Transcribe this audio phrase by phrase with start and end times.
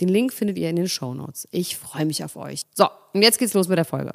[0.00, 1.46] Den Link findet ihr in den Show Notes.
[1.50, 2.62] Ich freue mich auf euch.
[2.74, 4.12] So, und jetzt geht's los mit der Folge.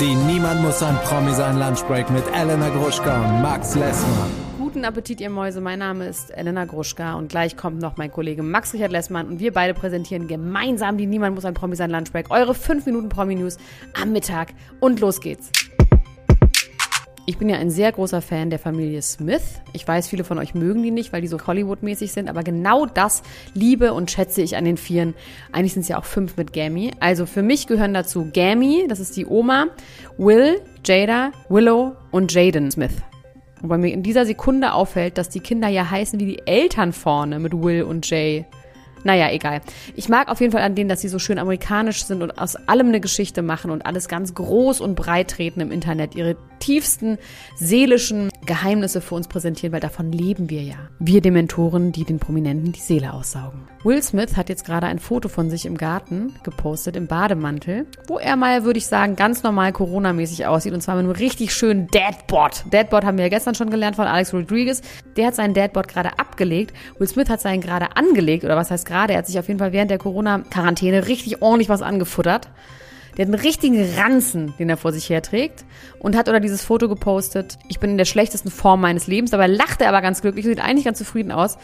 [0.00, 4.30] Die Niemand muss ein Promi sein Lunchbreak mit Elena Gruschka und Max Lessmann.
[4.58, 5.60] Guten Appetit, ihr Mäuse.
[5.60, 9.40] Mein Name ist Elena Gruschka und gleich kommt noch mein Kollege Max Richard Lessmann und
[9.40, 12.30] wir beide präsentieren gemeinsam die Niemand muss ein Promi sein Lunchbreak.
[12.30, 13.56] Eure 5 Minuten Promi News
[14.00, 15.50] am Mittag und los geht's.
[17.28, 19.60] Ich bin ja ein sehr großer Fan der Familie Smith.
[19.74, 22.86] Ich weiß, viele von euch mögen die nicht, weil die so Hollywood-mäßig sind, aber genau
[22.86, 25.12] das liebe und schätze ich an den Vieren.
[25.52, 26.90] Eigentlich sind es ja auch fünf mit Gammy.
[27.00, 29.66] Also für mich gehören dazu Gammy, das ist die Oma,
[30.16, 32.94] Will, Jada, Willow und Jaden Smith.
[33.60, 37.40] Wobei mir in dieser Sekunde auffällt, dass die Kinder ja heißen wie die Eltern vorne
[37.40, 38.46] mit Will und Jay.
[39.08, 39.62] Naja, egal.
[39.96, 42.56] Ich mag auf jeden Fall an denen, dass sie so schön amerikanisch sind und aus
[42.56, 46.14] allem eine Geschichte machen und alles ganz groß und breit treten im Internet.
[46.14, 47.16] Ihre tiefsten
[47.56, 50.76] seelischen Geheimnisse für uns präsentieren, weil davon leben wir ja.
[50.98, 53.60] Wir Dementoren, die den Prominenten die Seele aussaugen.
[53.82, 58.18] Will Smith hat jetzt gerade ein Foto von sich im Garten gepostet, im Bademantel, wo
[58.18, 61.86] er mal, würde ich sagen, ganz normal Corona-mäßig aussieht und zwar mit einem richtig schönen
[61.86, 62.64] Dadbot.
[62.70, 64.82] Dadbot haben wir ja gestern schon gelernt von Alex Rodriguez.
[65.16, 66.74] Der hat seinen Dadbot gerade abgelegt.
[66.98, 68.97] Will Smith hat seinen gerade angelegt, oder was heißt gerade?
[69.06, 72.48] Er hat sich auf jeden Fall während der Corona-Quarantäne richtig ordentlich was angefuttert.
[73.16, 75.64] Der hat einen richtigen Ranzen, den er vor sich herträgt
[75.98, 77.58] und hat oder dieses Foto gepostet.
[77.68, 79.32] Ich bin in der schlechtesten Form meines Lebens.
[79.32, 81.58] Dabei lacht er aber ganz glücklich und sieht eigentlich ganz zufrieden aus.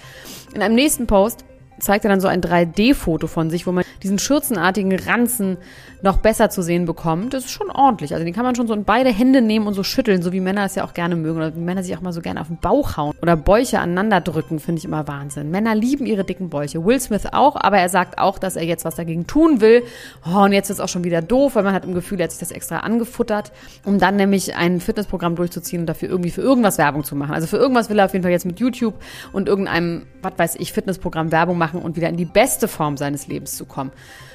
[0.52, 1.44] In einem nächsten Post
[1.78, 5.56] zeigt er dann so ein 3D-Foto von sich, wo man diesen schürzenartigen Ranzen
[6.02, 7.34] noch besser zu sehen bekommt.
[7.34, 8.12] Das ist schon ordentlich.
[8.12, 10.40] Also den kann man schon so in beide Hände nehmen und so schütteln, so wie
[10.40, 11.38] Männer es ja auch gerne mögen.
[11.38, 14.20] Oder wie Männer sich auch mal so gerne auf den Bauch hauen oder Bäuche aneinander
[14.20, 15.50] drücken, finde ich immer Wahnsinn.
[15.50, 16.84] Männer lieben ihre dicken Bäuche.
[16.84, 19.82] Will Smith auch, aber er sagt auch, dass er jetzt was dagegen tun will.
[20.26, 22.24] Oh, und jetzt ist es auch schon wieder doof, weil man hat im Gefühl, er
[22.24, 23.52] hat sich das extra angefuttert,
[23.84, 27.34] um dann nämlich ein Fitnessprogramm durchzuziehen und dafür irgendwie für irgendwas Werbung zu machen.
[27.34, 28.94] Also für irgendwas will er auf jeden Fall jetzt mit YouTube
[29.32, 33.26] und irgendeinem, was weiß ich, Fitnessprogramm Werbung machen und wieder in die beste Form seines
[33.26, 33.92] Lebens zu kommen.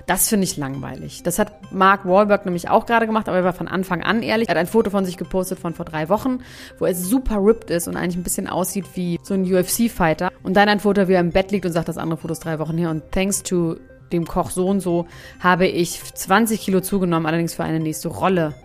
[0.08, 1.22] Das finde ich langweilig.
[1.22, 4.50] Das hat Mark Wahlberg nämlich auch gerade gemacht, aber er war von Anfang an ehrlich.
[4.50, 6.40] Er hat ein Foto von sich gepostet von vor drei Wochen,
[6.80, 10.32] wo er super ripped ist und eigentlich ein bisschen aussieht wie so ein UFC-Fighter.
[10.42, 12.44] Und dann ein Foto, wie er im Bett liegt und sagt, das andere Foto ist
[12.44, 12.90] drei Wochen her.
[12.90, 13.76] Und thanks to
[14.12, 15.06] dem Koch so und so
[15.40, 18.56] habe ich 20 Kilo zugenommen, allerdings für eine nächste Rolle.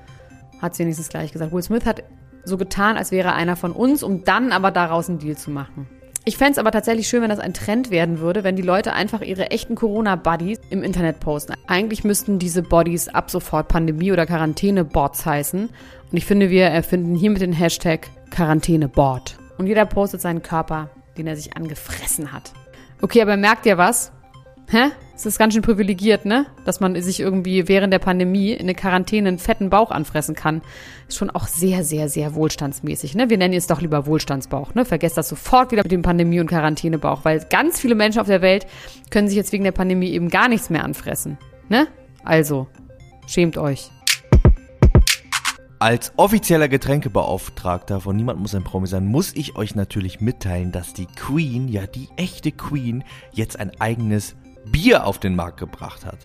[0.62, 1.52] Hat sie wenigstens gleich gesagt.
[1.52, 2.04] Will Smith hat
[2.44, 5.50] so getan, als wäre er einer von uns, um dann aber daraus einen Deal zu
[5.50, 5.88] machen.
[6.26, 8.94] Ich fände es aber tatsächlich schön, wenn das ein Trend werden würde, wenn die Leute
[8.94, 11.52] einfach ihre echten Corona-Buddies im Internet posten.
[11.66, 15.68] Eigentlich müssten diese Bodies ab sofort Pandemie- oder Quarantäne-Bots heißen.
[15.68, 19.36] Und ich finde, wir erfinden hier mit den Hashtag Quarantäne-Bot.
[19.58, 22.52] Und jeder postet seinen Körper, den er sich angefressen hat.
[23.02, 24.10] Okay, aber merkt ihr was?
[24.70, 24.90] Hä?
[25.14, 26.46] Es ist ganz schön privilegiert, ne?
[26.64, 30.62] Dass man sich irgendwie während der Pandemie in eine Quarantäne einen fetten Bauch anfressen kann.
[31.06, 33.30] Ist schon auch sehr, sehr, sehr wohlstandsmäßig, ne?
[33.30, 34.84] Wir nennen es doch lieber Wohlstandsbauch, ne?
[34.84, 38.42] Vergesst das sofort wieder mit dem Pandemie- und Quarantänebauch, weil ganz viele Menschen auf der
[38.42, 38.66] Welt
[39.10, 41.38] können sich jetzt wegen der Pandemie eben gar nichts mehr anfressen,
[41.68, 41.86] ne?
[42.24, 42.66] Also,
[43.26, 43.90] schämt euch.
[45.78, 50.94] Als offizieller Getränkebeauftragter von Niemand muss ein Promi sein, muss ich euch natürlich mitteilen, dass
[50.94, 54.34] die Queen, ja die echte Queen, jetzt ein eigenes
[54.66, 56.18] Bier auf den Markt gebracht hat.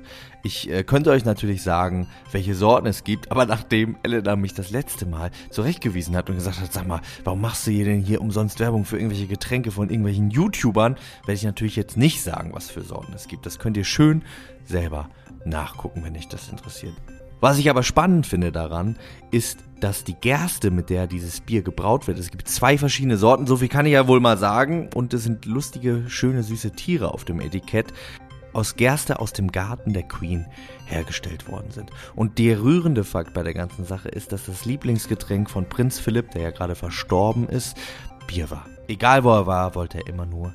[0.44, 4.72] Ich äh, könnte euch natürlich sagen, welche Sorten es gibt, aber nachdem Elena mich das
[4.72, 8.22] letzte Mal zurechtgewiesen hat und gesagt hat, sag mal, warum machst du hier denn hier
[8.22, 10.96] umsonst Werbung für irgendwelche Getränke von irgendwelchen YouTubern,
[11.26, 13.46] werde ich natürlich jetzt nicht sagen, was für Sorten es gibt.
[13.46, 14.24] Das könnt ihr schön
[14.66, 15.10] selber
[15.46, 16.94] nachgucken, wenn euch das interessiert.
[17.42, 18.98] Was ich aber spannend finde daran,
[19.32, 23.48] ist, dass die Gerste, mit der dieses Bier gebraut wird, es gibt zwei verschiedene Sorten,
[23.48, 27.14] so viel kann ich ja wohl mal sagen, und es sind lustige, schöne, süße Tiere
[27.14, 27.94] auf dem Etikett
[28.54, 30.46] aus Gerste aus dem Garten der Queen
[30.86, 31.92] hergestellt worden sind.
[32.16, 36.32] Und der rührende Fakt bei der ganzen Sache ist, dass das Lieblingsgetränk von Prinz Philipp,
[36.32, 37.78] der ja gerade verstorben ist,
[38.28, 38.66] Bier war.
[38.88, 40.54] Egal wo er war, wollte er immer nur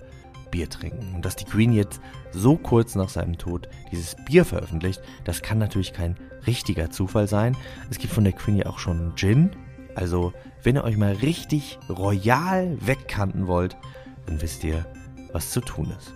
[0.50, 1.14] Bier trinken.
[1.14, 2.00] Und dass die Queen jetzt
[2.32, 6.16] so kurz nach seinem Tod dieses Bier veröffentlicht, das kann natürlich kein
[6.46, 7.56] richtiger Zufall sein.
[7.90, 9.50] Es gibt von der Queen ja auch schon Gin.
[9.94, 10.32] Also,
[10.62, 13.76] wenn ihr euch mal richtig royal wegkanten wollt,
[14.26, 14.86] dann wisst ihr,
[15.32, 16.14] was zu tun ist.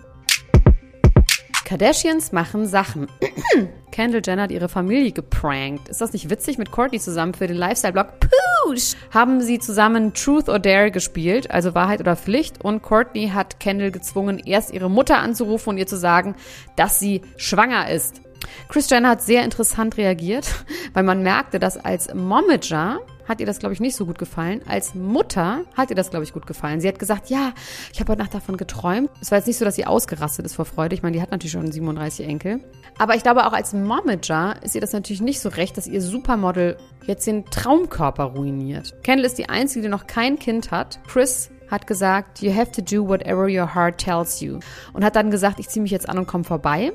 [1.69, 3.05] Kardashians machen Sachen.
[3.91, 5.87] Kendall Jenner hat ihre Familie geprankt.
[5.87, 8.95] Ist das nicht witzig mit Courtney zusammen für den Lifestyle-Blog Poosh?
[9.13, 12.65] Haben sie zusammen Truth or Dare gespielt, also Wahrheit oder Pflicht.
[12.65, 16.33] Und Courtney hat Kendall gezwungen, erst ihre Mutter anzurufen und ihr zu sagen,
[16.75, 18.19] dass sie schwanger ist.
[18.67, 20.47] Chris Jenner hat sehr interessant reagiert,
[20.95, 22.99] weil man merkte, dass als Momager
[23.29, 24.61] hat ihr das, glaube ich, nicht so gut gefallen.
[24.67, 26.81] Als Mutter hat ihr das, glaube ich, gut gefallen.
[26.81, 27.53] Sie hat gesagt, ja,
[27.93, 29.09] ich habe heute Nacht davon geträumt.
[29.21, 30.95] Es war jetzt nicht so, dass sie ausgerastet ist vor Freude.
[30.95, 32.59] Ich meine, die hat natürlich schon 37 Enkel.
[32.97, 36.01] Aber ich glaube, auch als Momager ist ihr das natürlich nicht so recht, dass ihr
[36.01, 38.95] Supermodel jetzt den Traumkörper ruiniert.
[39.03, 40.99] Kendall ist die Einzige, die noch kein Kind hat.
[41.07, 44.59] Chris hat gesagt, you have to do whatever your heart tells you.
[44.93, 46.91] Und hat dann gesagt, ich ziehe mich jetzt an und komme vorbei.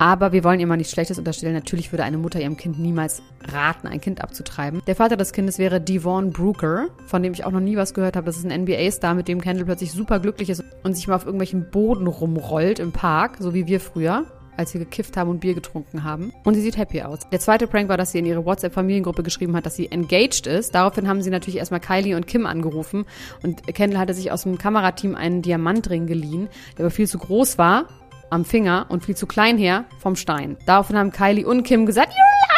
[0.00, 1.52] Aber wir wollen ihr mal nichts Schlechtes unterstellen.
[1.52, 4.80] Natürlich würde eine Mutter ihrem Kind niemals raten, ein Kind abzutreiben.
[4.86, 8.16] Der Vater des Kindes wäre Devon Brooker, von dem ich auch noch nie was gehört
[8.16, 8.24] habe.
[8.24, 11.26] Das ist ein NBA-Star, mit dem Kendall plötzlich super glücklich ist und sich mal auf
[11.26, 14.24] irgendwelchen Boden rumrollt im Park, so wie wir früher
[14.56, 16.34] als wir gekifft haben und Bier getrunken haben.
[16.44, 17.20] Und sie sieht happy aus.
[17.32, 20.74] Der zweite Prank war, dass sie in ihre WhatsApp-Familiengruppe geschrieben hat, dass sie engaged ist.
[20.74, 23.06] Daraufhin haben sie natürlich erstmal Kylie und Kim angerufen.
[23.42, 27.56] Und Kendall hatte sich aus dem Kamerateam einen Diamantring geliehen, der aber viel zu groß
[27.56, 27.86] war
[28.30, 30.56] am Finger und viel zu klein her vom Stein.
[30.66, 32.49] Daraufhin haben Kylie und Kim gesagt, you're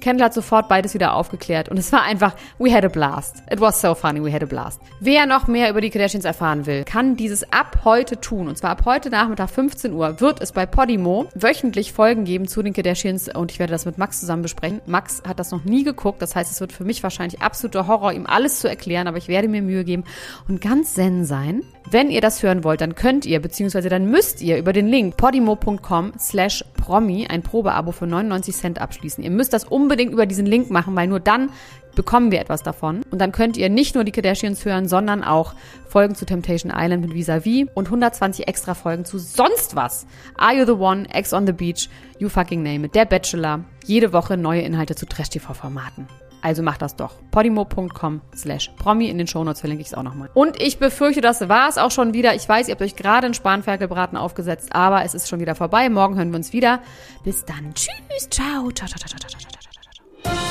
[0.00, 3.42] Kendall hat sofort beides wieder aufgeklärt und es war einfach, we had a blast.
[3.50, 4.80] It was so funny, we had a blast.
[5.00, 8.48] Wer noch mehr über die Kardashians erfahren will, kann dieses ab heute tun.
[8.48, 12.62] Und zwar ab heute Nachmittag 15 Uhr wird es bei Podimo wöchentlich Folgen geben zu
[12.62, 14.80] den Kardashians und ich werde das mit Max zusammen besprechen.
[14.86, 18.12] Max hat das noch nie geguckt, das heißt, es wird für mich wahrscheinlich absoluter Horror,
[18.12, 20.04] ihm alles zu erklären, aber ich werde mir Mühe geben
[20.48, 21.62] und ganz zen sein.
[21.90, 25.16] Wenn ihr das hören wollt, dann könnt ihr, beziehungsweise dann müsst ihr über den Link
[25.16, 29.22] podimo.com slash promi ein Probeabo für 99 Cent abschließen.
[29.22, 31.50] Ihr müsst das unbedingt über diesen Link machen, weil nur dann
[31.94, 33.02] bekommen wir etwas davon.
[33.10, 35.54] Und dann könnt ihr nicht nur die Kardashians hören, sondern auch
[35.88, 40.06] Folgen zu Temptation Island mit Vis-a-vis und 120 extra Folgen zu sonst was.
[40.36, 41.88] Are You the One, Ex on the Beach,
[42.18, 43.64] You Fucking Name It, Der Bachelor.
[43.84, 46.06] Jede Woche neue Inhalte zu Trash-TV-Formaten.
[46.42, 47.14] Also macht das doch.
[47.30, 49.08] podimo.com slash promi.
[49.08, 50.30] In den Shownotes verlinke ich es auch nochmal.
[50.34, 52.34] Und ich befürchte, das war es auch schon wieder.
[52.34, 55.88] Ich weiß, ihr habt euch gerade einen Spanferkelbraten aufgesetzt, aber es ist schon wieder vorbei.
[55.88, 56.80] Morgen hören wir uns wieder.
[57.24, 57.74] Bis dann.
[57.74, 58.28] Tschüss.
[58.30, 58.70] Ciao.
[58.70, 59.60] Ciao, ciao, ciao, ciao, ciao, ciao, ciao.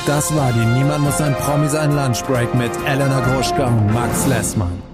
[0.05, 4.88] Das war die Niemand muss ein Promi sein Lunchbreak mit Elena Gruschka und Max Lessmann.